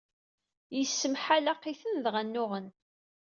[0.77, 2.67] Yessemḥalaqiten, dɣa nnuɣen.